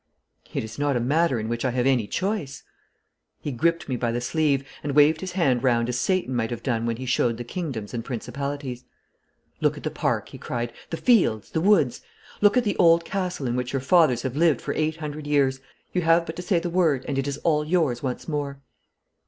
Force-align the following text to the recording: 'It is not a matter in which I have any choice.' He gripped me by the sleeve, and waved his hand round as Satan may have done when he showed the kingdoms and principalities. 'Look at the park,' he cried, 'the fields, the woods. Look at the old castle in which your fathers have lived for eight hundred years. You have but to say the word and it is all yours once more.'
'It 0.51 0.63
is 0.63 0.79
not 0.79 0.95
a 0.95 0.99
matter 0.99 1.39
in 1.39 1.47
which 1.47 1.63
I 1.63 1.69
have 1.69 1.85
any 1.85 2.07
choice.' 2.07 2.63
He 3.39 3.51
gripped 3.51 3.87
me 3.87 3.95
by 3.97 4.11
the 4.11 4.19
sleeve, 4.19 4.63
and 4.81 4.93
waved 4.95 5.21
his 5.21 5.33
hand 5.33 5.61
round 5.61 5.89
as 5.89 5.99
Satan 5.99 6.35
may 6.35 6.47
have 6.47 6.63
done 6.63 6.87
when 6.87 6.97
he 6.97 7.05
showed 7.05 7.37
the 7.37 7.43
kingdoms 7.43 7.93
and 7.93 8.03
principalities. 8.03 8.83
'Look 9.59 9.77
at 9.77 9.83
the 9.83 9.91
park,' 9.91 10.29
he 10.29 10.39
cried, 10.39 10.73
'the 10.89 10.97
fields, 10.97 11.51
the 11.51 11.61
woods. 11.61 12.01
Look 12.41 12.57
at 12.57 12.63
the 12.63 12.77
old 12.77 13.05
castle 13.05 13.45
in 13.45 13.55
which 13.55 13.73
your 13.73 13.79
fathers 13.79 14.23
have 14.23 14.35
lived 14.35 14.59
for 14.59 14.73
eight 14.73 14.95
hundred 14.97 15.27
years. 15.27 15.59
You 15.93 16.01
have 16.01 16.25
but 16.25 16.35
to 16.37 16.41
say 16.41 16.57
the 16.57 16.71
word 16.71 17.05
and 17.07 17.19
it 17.19 17.27
is 17.27 17.37
all 17.43 17.63
yours 17.63 18.01
once 18.01 18.27
more.' 18.27 18.59